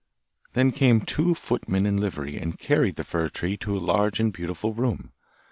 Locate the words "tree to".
3.29-3.77